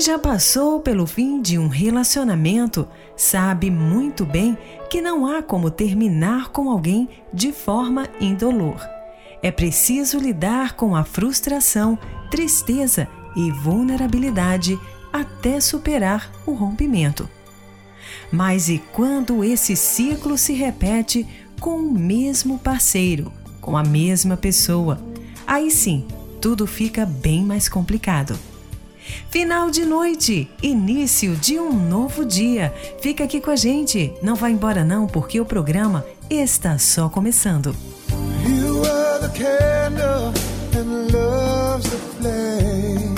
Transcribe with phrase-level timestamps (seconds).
[0.00, 4.56] Quem já passou pelo fim de um relacionamento sabe muito bem
[4.88, 8.80] que não há como terminar com alguém de forma indolor.
[9.42, 11.98] É preciso lidar com a frustração,
[12.30, 14.80] tristeza e vulnerabilidade
[15.12, 17.28] até superar o rompimento.
[18.32, 21.28] Mas e quando esse ciclo se repete
[21.60, 23.30] com o mesmo parceiro,
[23.60, 24.98] com a mesma pessoa?
[25.46, 26.08] Aí sim,
[26.40, 28.49] tudo fica bem mais complicado.
[29.30, 32.72] Final de noite, início de um novo dia.
[33.00, 37.74] Fica aqui com a gente, não vá embora não, porque o programa está só começando.
[38.46, 40.32] You are the candle
[40.76, 43.09] and love's the flame.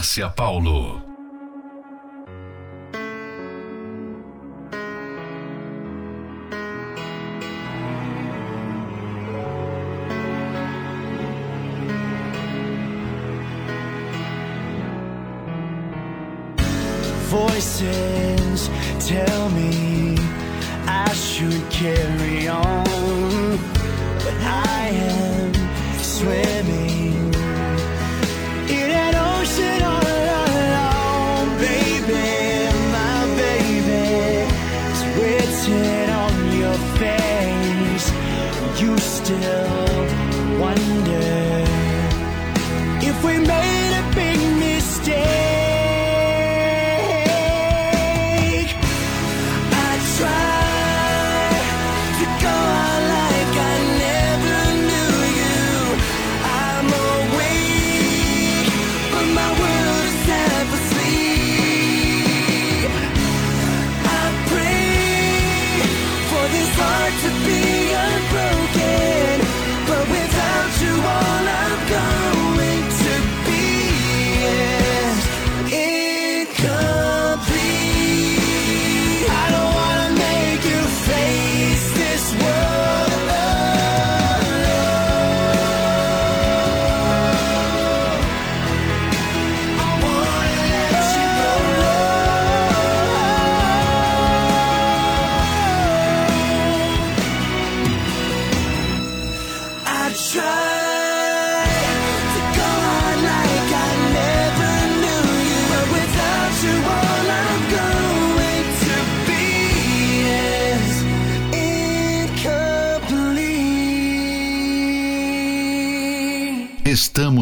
[0.00, 1.02] Márcia Paulo.
[17.28, 18.70] Voices
[19.06, 20.16] tell me
[20.86, 23.58] I should carry on,
[24.24, 25.52] but I am
[25.98, 27.39] swimming.
[39.38, 39.79] still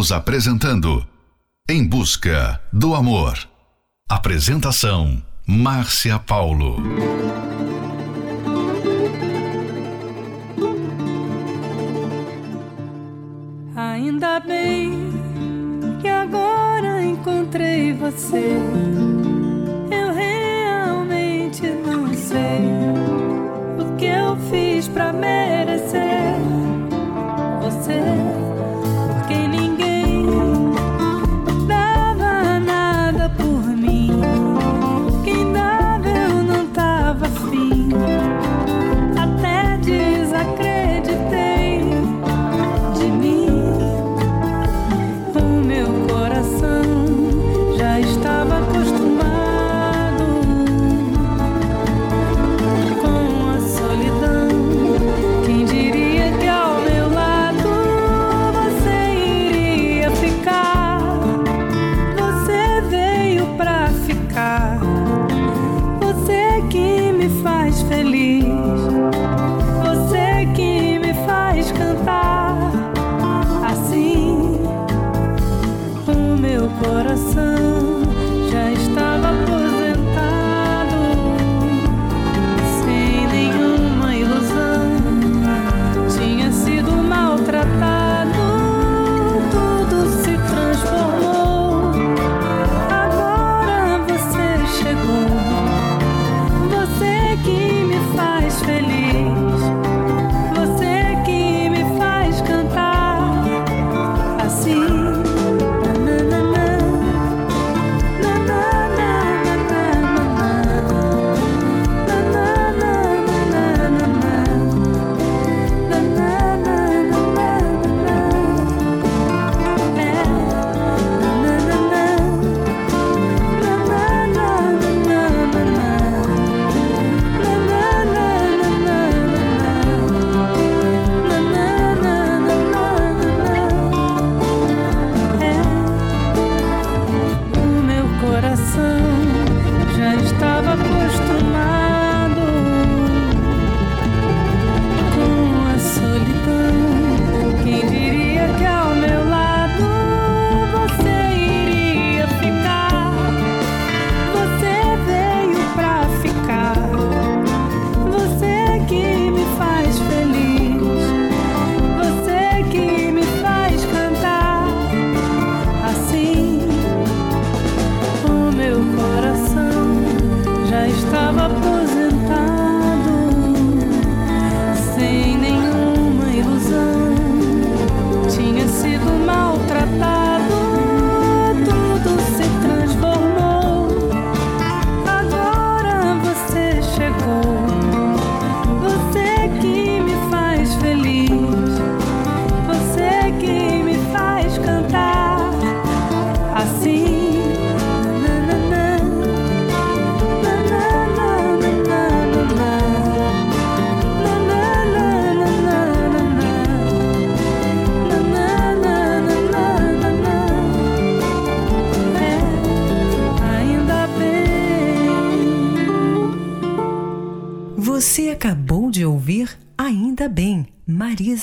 [0.08, 1.06] Estamos apresentando
[1.68, 3.36] Em Busca do Amor.
[4.08, 6.76] Apresentação Márcia Paulo.
[13.76, 15.12] Ainda bem
[16.00, 18.56] que agora encontrei você.
[19.90, 22.62] Eu realmente não sei
[23.78, 26.27] o que eu fiz para merecer.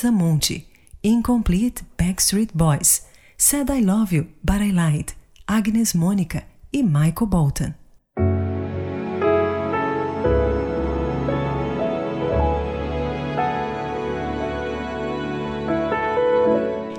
[0.05, 0.67] Marisa Monte,
[1.03, 3.05] Incomplete Backstreet Boys,
[3.37, 5.13] Said I Love You, But I Lied,
[5.47, 7.73] Agnes Mônica e Michael Bolton.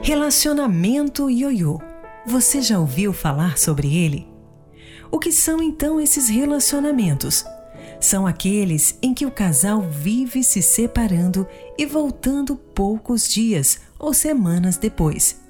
[0.02, 1.80] Relacionamento ioiô.
[2.26, 4.26] Você já ouviu falar sobre ele?
[5.10, 7.44] O que são então esses relacionamentos?
[8.06, 11.44] São aqueles em que o casal vive se separando
[11.76, 15.40] e voltando poucos dias ou semanas depois.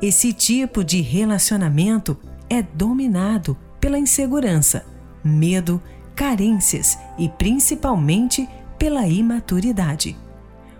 [0.00, 2.16] Esse tipo de relacionamento
[2.48, 4.86] é dominado pela insegurança,
[5.24, 5.82] medo,
[6.14, 10.16] carências e principalmente pela imaturidade.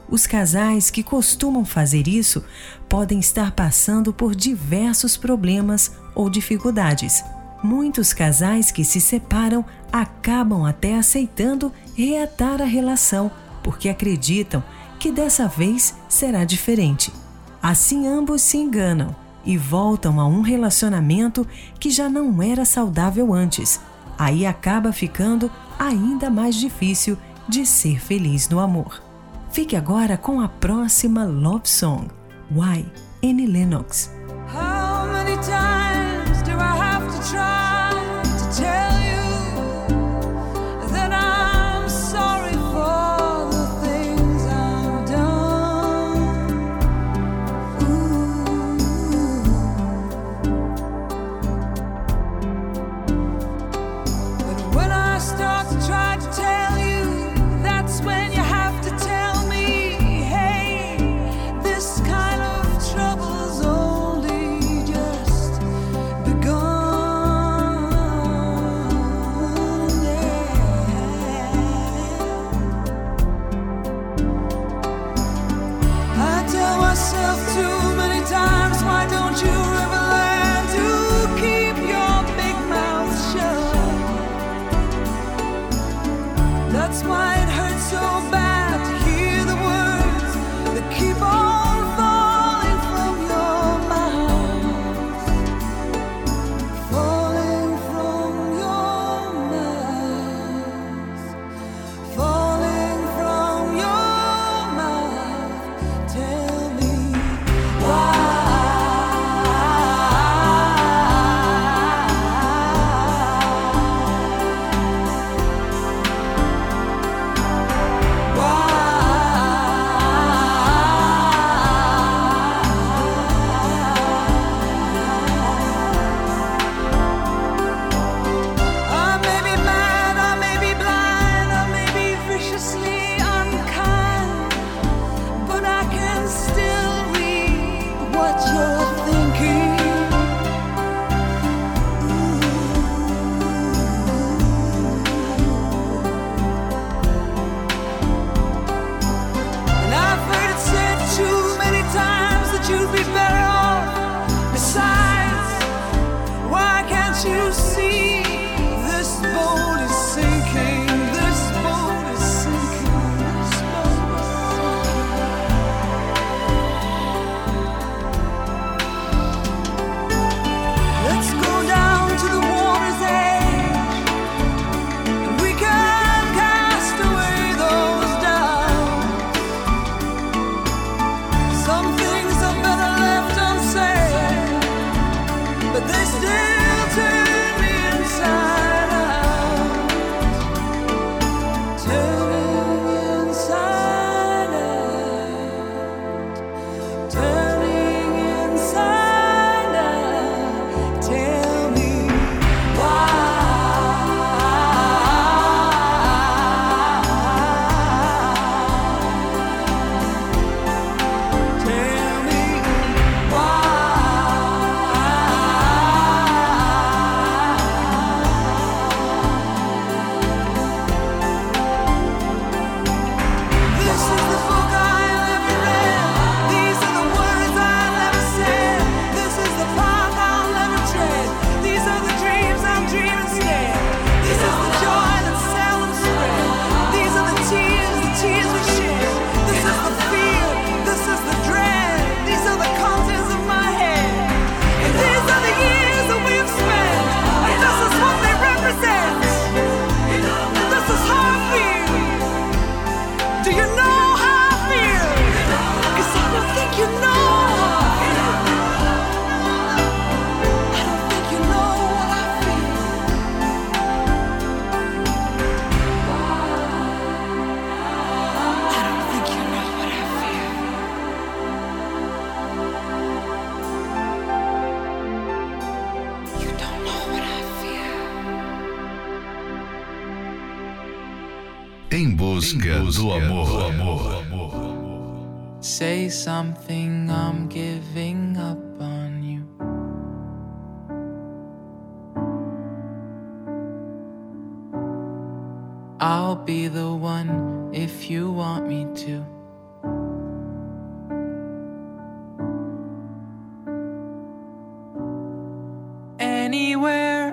[0.09, 2.45] Os casais que costumam fazer isso
[2.89, 7.25] podem estar passando por diversos problemas ou dificuldades.
[7.63, 13.31] Muitos casais que se separam acabam até aceitando reatar a relação
[13.63, 14.63] porque acreditam
[14.99, 17.13] que dessa vez será diferente.
[17.63, 21.47] Assim, ambos se enganam e voltam a um relacionamento
[21.81, 23.81] que já não era saudável antes.
[24.19, 27.17] Aí acaba ficando ainda mais difícil
[27.49, 29.03] de ser feliz no amor.
[29.51, 32.09] Fique agora com a próxima Love Song,
[32.51, 32.85] Why,
[33.23, 34.11] Annie Lennox.
[37.31, 37.58] Try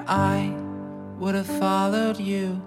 [0.08, 0.54] I
[1.18, 2.62] would have followed you.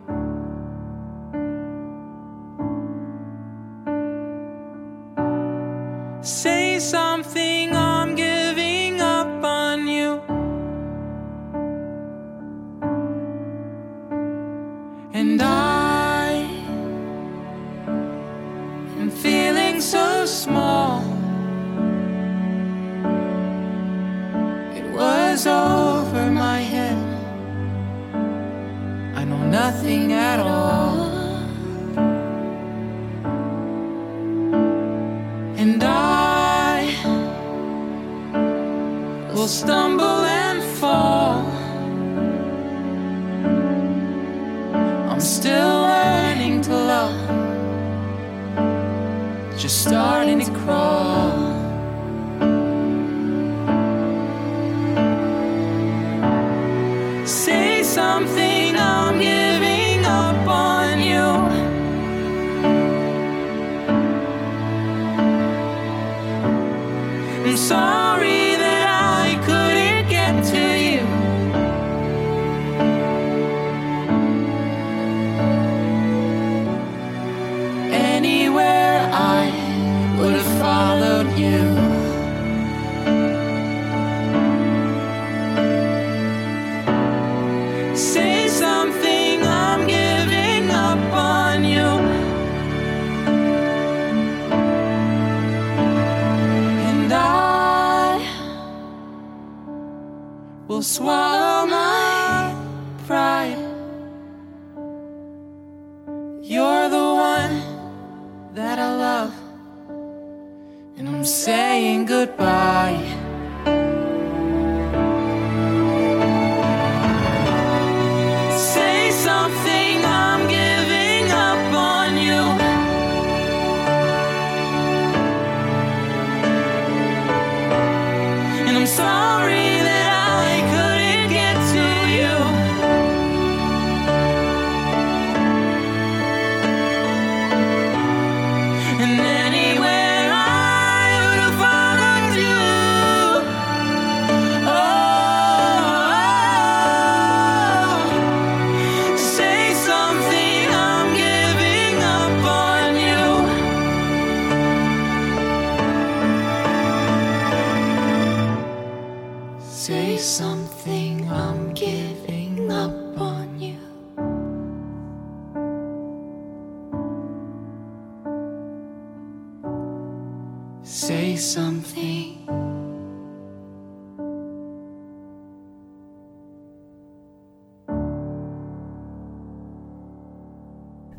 [100.82, 101.47] Swallow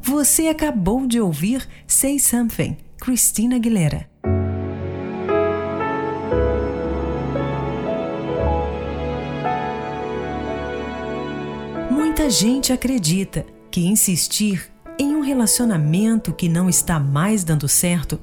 [0.10, 4.10] Você acabou de ouvir Say Something, Christina Aguilera.
[11.92, 18.20] Muita gente acredita que insistir em um relacionamento que não está mais dando certo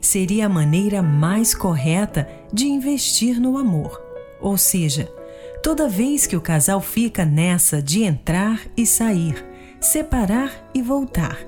[0.00, 4.00] seria a maneira mais correta de investir no amor.
[4.40, 5.06] Ou seja,
[5.62, 9.44] toda vez que o casal fica nessa de entrar e sair,
[9.80, 11.38] separar e voltar,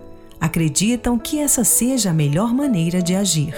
[0.41, 3.55] acreditam que essa seja a melhor maneira de agir.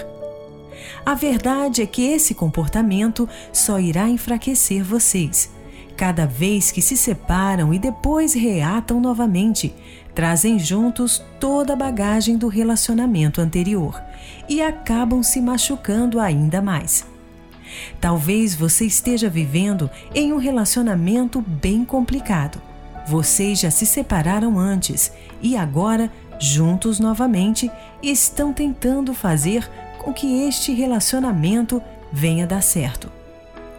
[1.05, 5.51] A verdade é que esse comportamento só irá enfraquecer vocês.
[5.95, 9.73] Cada vez que se separam e depois reatam novamente,
[10.15, 14.01] trazem juntos toda a bagagem do relacionamento anterior
[14.49, 17.05] e acabam se machucando ainda mais.
[17.99, 22.61] Talvez você esteja vivendo em um relacionamento bem complicado.
[23.07, 25.11] Vocês já se separaram antes
[25.41, 27.69] e agora, juntos novamente,
[28.01, 33.11] estão tentando fazer com que este relacionamento venha dar certo.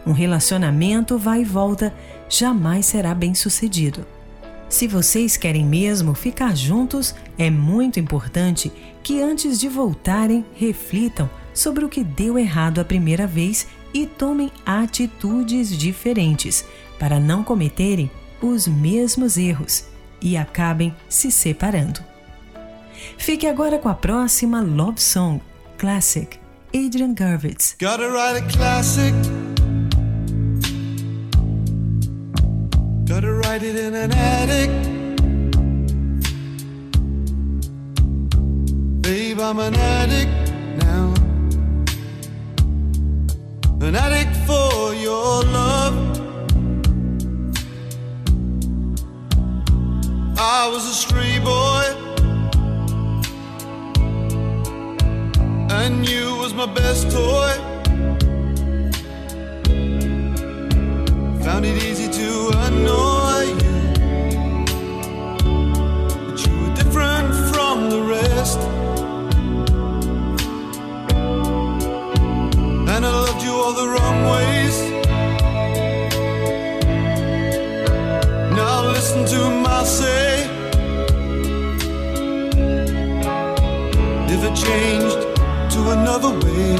[0.05, 1.93] Um relacionamento vai e volta
[2.29, 4.05] jamais será bem sucedido.
[4.67, 8.71] Se vocês querem mesmo ficar juntos, é muito importante
[9.03, 14.51] que antes de voltarem reflitam sobre o que deu errado a primeira vez e tomem
[14.65, 16.65] atitudes diferentes
[16.97, 18.09] para não cometerem
[18.43, 19.85] os mesmos erros
[20.21, 22.01] e acabem se separando.
[23.17, 25.41] Fique agora com a próxima Love Song,
[25.77, 26.37] Classic,
[26.73, 27.75] Adrian Gurvitz.
[27.79, 29.13] Gotta write a classic.
[33.07, 34.69] Gotta write it in an attic.
[39.01, 40.31] Babe, I'm an addict
[40.77, 41.13] now.
[43.81, 45.62] An addict for your love.
[50.45, 51.85] I was a stray boy.
[55.71, 57.53] And you was my best toy.
[61.45, 62.29] Found it easy to
[62.67, 63.77] annoy you.
[66.27, 68.59] But you were different from the rest.
[72.93, 74.77] And I loved you all the wrong ways.
[78.57, 79.83] Now listen to my
[84.65, 85.19] changed
[85.73, 86.73] to another way,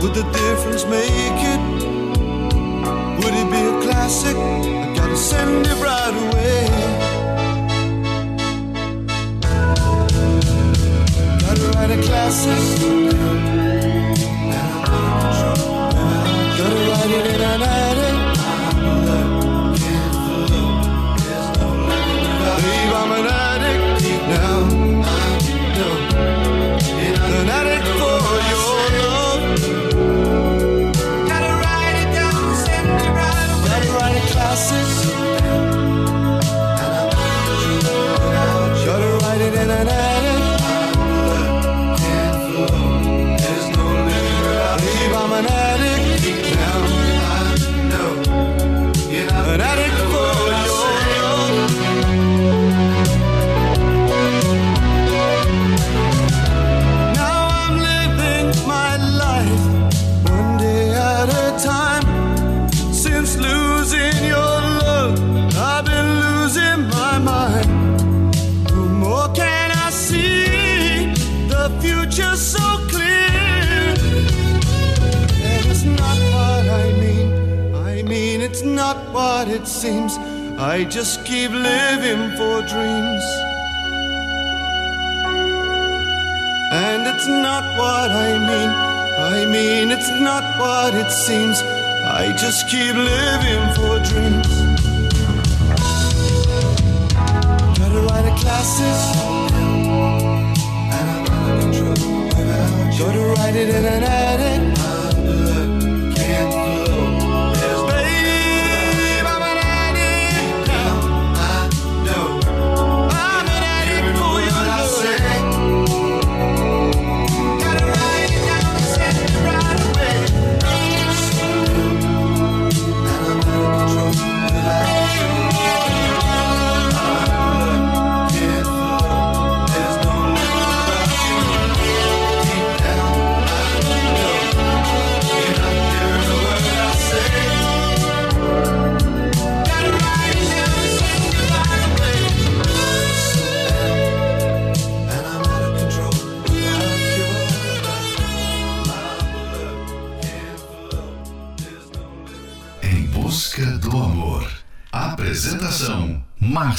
[0.00, 1.60] would the difference make it?
[3.18, 4.36] Would it be a classic?
[4.36, 6.62] I gotta send it right away.
[11.42, 13.61] Gotta write a classic.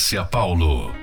[0.04, 1.03] Márcia Paulo.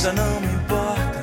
[0.00, 1.20] Já não me importa.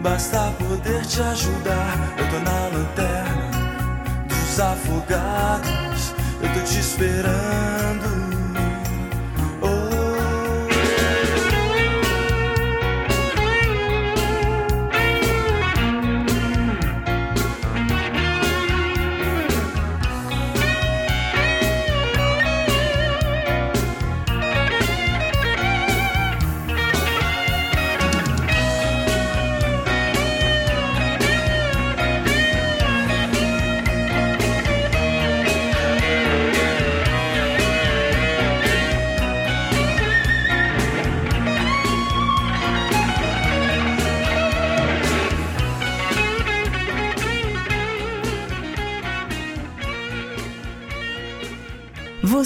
[0.00, 2.14] Basta poder te ajudar.
[2.18, 6.14] Eu tô na lanterna dos afogados.
[6.42, 8.23] Eu tô te esperando.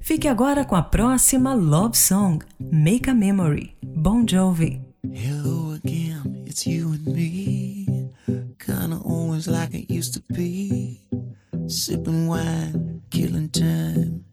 [0.00, 4.80] Fique agora com a próxima Love Song, Make a Memory, Bon Jovi.
[5.12, 8.12] Hello again, it's you and me.
[8.64, 11.00] Kinda always like it used to be.
[11.68, 14.24] Sipping wine, killing time.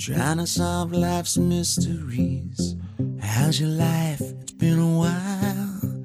[0.00, 2.74] Trying to solve life's mysteries.
[3.20, 4.20] How's your life?
[4.20, 6.04] It's been a while.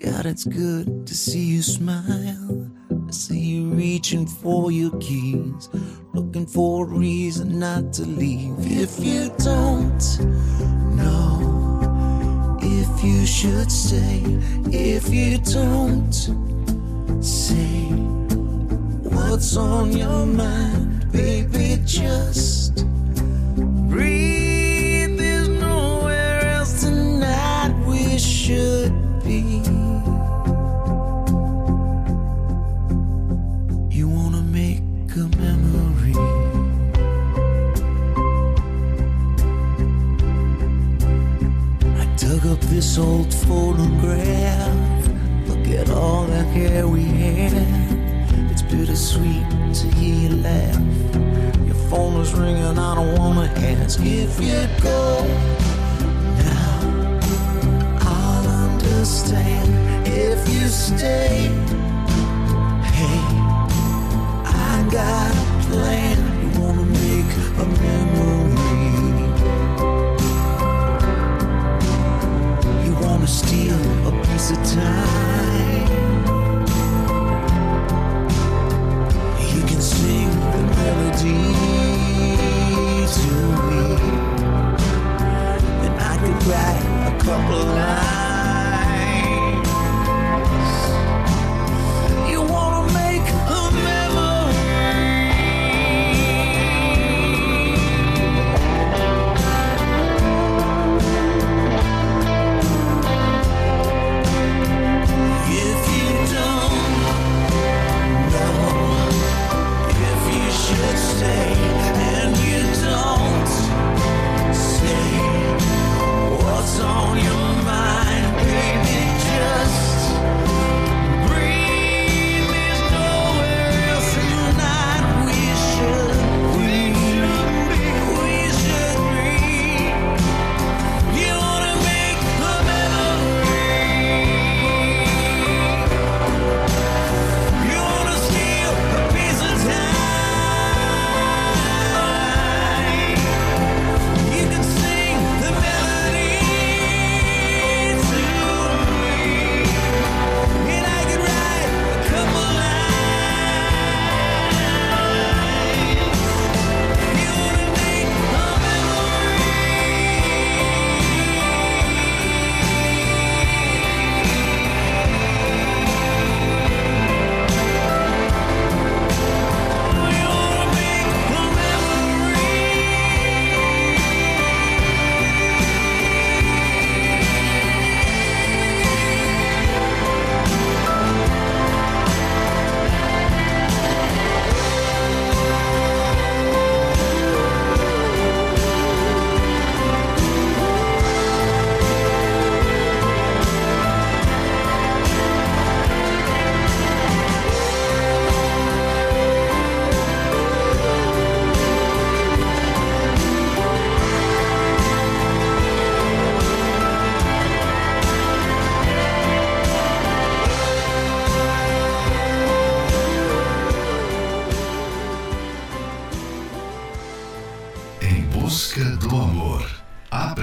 [0.00, 2.70] God, it's good to see you smile.
[2.90, 5.68] I see you reaching for your keys,
[6.14, 8.54] looking for a reason not to leave.
[8.60, 10.18] If you don't
[10.96, 14.22] know if you should stay,
[14.72, 16.14] if you don't
[17.22, 18.17] say
[19.10, 22.84] what's on your mind, baby, just
[23.88, 25.16] breathe.
[25.18, 28.92] There's nowhere else tonight we should
[29.24, 29.62] be.
[33.96, 34.82] You wanna make
[35.16, 36.14] a memory.
[42.00, 44.47] I dug up this old photograph.
[49.18, 50.78] sweet to hear you laugh.
[51.66, 55.24] Your phone is ringing, I don't wanna ask if you go.
[56.44, 56.78] Now
[58.14, 59.68] I'll understand
[60.06, 61.50] if you stay.
[62.98, 63.20] Hey,
[64.44, 66.16] I got a plan.
[66.40, 68.88] You wanna make a memory.
[72.84, 75.27] You wanna steal a piece of time.
[87.28, 88.27] couple lines.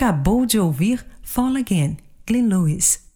[0.00, 3.06] acabou de ouvir Fall Again, Glenn Lewis.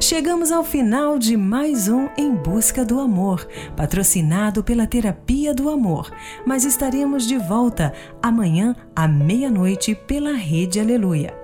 [0.00, 6.08] Chegamos ao final de mais um Em Busca do Amor, patrocinado pela Terapia do Amor.
[6.46, 11.41] Mas estaremos de volta amanhã à meia-noite pela Rede Aleluia.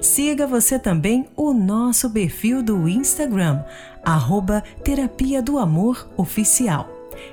[0.00, 3.62] Siga você também o nosso perfil do Instagram,
[4.04, 6.88] arroba Terapia do Amor Oficial.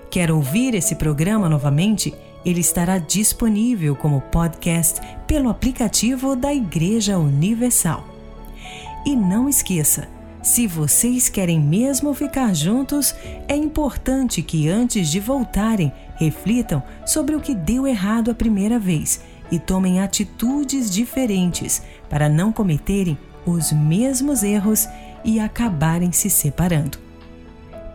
[0.09, 2.13] Quer ouvir esse programa novamente?
[2.45, 8.07] Ele estará disponível como podcast pelo aplicativo da Igreja Universal.
[9.05, 10.07] E não esqueça,
[10.47, 13.13] se vocês querem mesmo ficar juntos,
[13.49, 19.21] é importante que antes de voltarem, reflitam sobre o que deu errado a primeira vez
[19.51, 24.87] e tomem atitudes diferentes para não cometerem os mesmos erros
[25.23, 26.97] e acabarem se separando.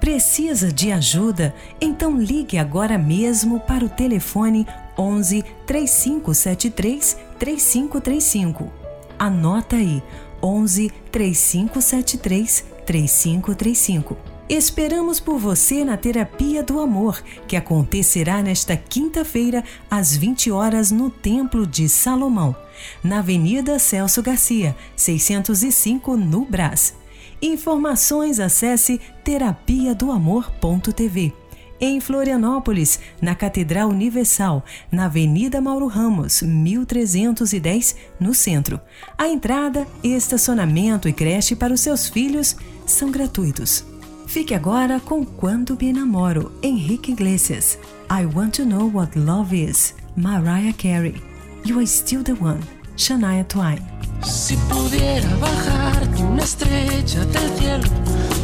[0.01, 1.55] Precisa de ajuda?
[1.81, 4.67] Então ligue agora mesmo para o telefone
[4.99, 8.73] 11 3573 3535.
[9.19, 10.03] Anota aí:
[10.43, 14.17] 11 3573 3535.
[14.49, 21.09] Esperamos por você na Terapia do Amor, que acontecerá nesta quinta-feira às 20 horas no
[21.09, 22.55] Templo de Salomão
[23.03, 26.95] na Avenida Celso Garcia, 605, no Brás.
[27.41, 31.33] Informações acesse terapia do amor.tv.
[31.81, 38.81] Em Florianópolis, na Catedral Universal, na Avenida Mauro Ramos, 1310, no centro.
[39.19, 42.55] A entrada, estacionamento e creche para os seus filhos
[42.87, 43.85] são gratuitos.
[44.29, 47.77] Fique agora com Quando Me Namoro, Henrique Iglesias.
[48.09, 51.32] I Want to Know What Love Is, Mariah Carey.
[51.65, 52.61] You Are Still the One,
[52.97, 53.81] Shania Twain.
[54.25, 57.89] Si pudiera bajarte una estrella del cielo,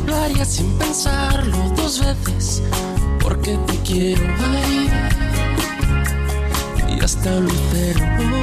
[0.06, 2.62] lo haría sin pensarlo dos veces,
[3.20, 4.88] porque te quiero ahí
[6.96, 8.37] y hasta lucero.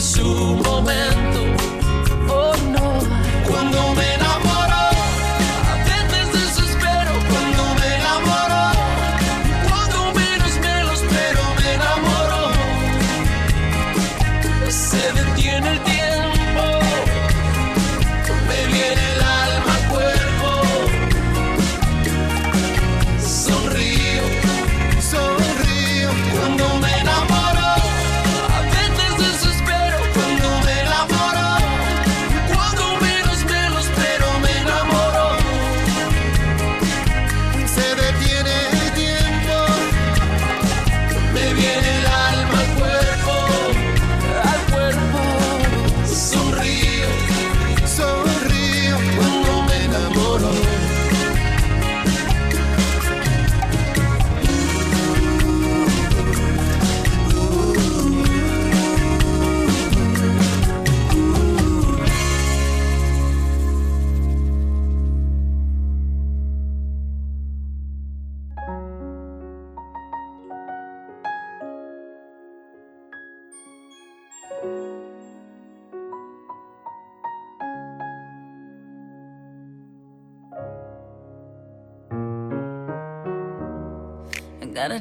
[0.00, 0.24] Su
[0.64, 1.15] momento.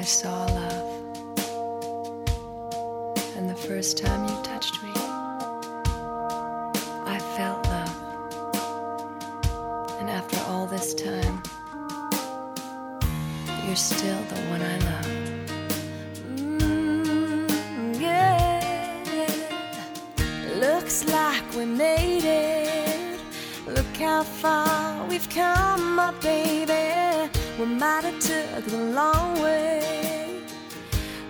[0.00, 0.88] I saw love.
[3.36, 4.92] And the first time you touched me,
[7.14, 7.96] I felt love.
[10.00, 11.42] And after all this time,
[13.66, 15.10] you're still the one I love.
[16.38, 18.64] Mm, yeah.
[20.56, 23.20] Looks like we made it.
[23.66, 26.79] Look how far we've come, my baby.
[27.60, 30.40] We might have took the long way.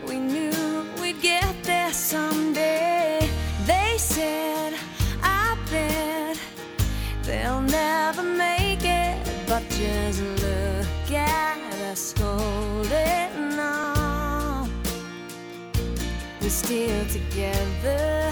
[0.06, 3.28] We knew we'd get there someday.
[3.66, 4.74] They said,
[5.24, 6.38] I bet
[7.24, 9.18] they'll never make it.
[9.48, 11.58] But just look at
[11.90, 14.70] us holding on.
[16.40, 18.29] We're still together,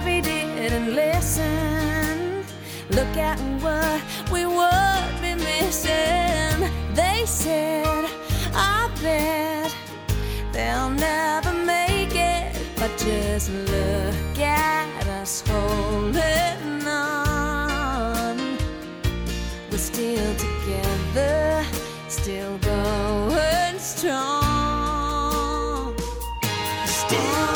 [0.00, 2.44] We didn't listen.
[2.90, 6.70] Look at what we would be missing.
[6.94, 8.06] They said,
[8.52, 9.74] I bet
[10.52, 12.56] they'll never make it.
[12.76, 18.36] But just look at us holding on.
[19.70, 21.64] We're still together,
[22.08, 24.32] still going strong.
[26.86, 27.51] Still